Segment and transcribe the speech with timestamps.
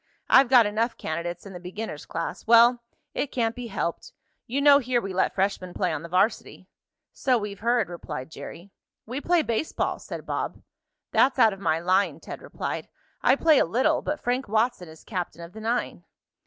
[0.31, 2.47] I've got enough candidates in the beginner's class.
[2.47, 2.81] Well,
[3.13, 4.13] it can't be helped.
[4.47, 6.67] You know here we let freshmen play on the varsity."
[7.13, 8.71] "So we've heard," replied Jerry.
[9.05, 10.63] "We play baseball," said Bob.
[11.11, 12.89] "That's out of my line," Ted replied.
[13.21, 16.03] "I play a little, but Frank Watson is captain of the nine."